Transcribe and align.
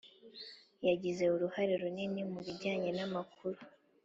yagize 0.87 1.23
uruhare 1.35 1.73
runini 1.81 2.21
mu 2.31 2.39
bijyanye 2.45 2.89
n’amakuru. 2.97 3.59